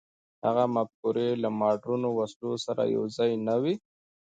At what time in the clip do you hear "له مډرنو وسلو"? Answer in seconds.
1.43-2.51